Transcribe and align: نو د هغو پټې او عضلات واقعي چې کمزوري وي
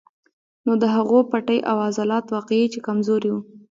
نو 0.65 0.71
د 0.81 0.83
هغو 0.95 1.19
پټې 1.31 1.57
او 1.69 1.75
عضلات 1.87 2.25
واقعي 2.35 2.65
چې 2.73 2.79
کمزوري 2.87 3.29
وي 3.33 3.41